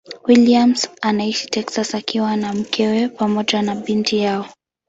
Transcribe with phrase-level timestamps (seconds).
[0.27, 4.45] Williams anaishi Texas akiwa na mkewe pamoja na binti yao.